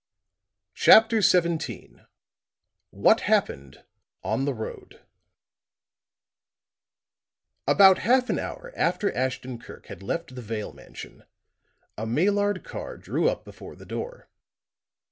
CHAPTER 0.73 1.21
XVII 1.21 1.99
WHAT 2.89 3.21
HAPPENED 3.21 3.83
ON 4.23 4.45
THE 4.45 4.53
ROAD 4.55 5.01
About 7.67 7.99
half 7.99 8.27
an 8.31 8.39
hour 8.39 8.73
after 8.75 9.13
Ashton 9.15 9.59
Kirk 9.59 9.85
had 9.85 10.01
left 10.01 10.33
the 10.33 10.41
Vale 10.41 10.73
mansion, 10.73 11.23
a 11.99 12.07
Maillard 12.07 12.63
car 12.63 12.97
drew 12.97 13.29
up 13.29 13.45
before 13.45 13.75
the 13.75 13.85
door. 13.85 14.27